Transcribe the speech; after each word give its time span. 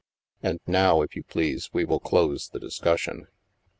And 0.41 0.59
now, 0.65 1.03
if 1.03 1.15
you 1.15 1.21
please, 1.21 1.69
we 1.73 1.85
will 1.85 1.99
close 1.99 2.47
the 2.49 2.59
discussion." 2.59 3.27